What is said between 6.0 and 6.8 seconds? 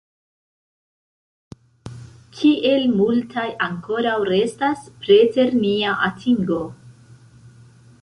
atingo!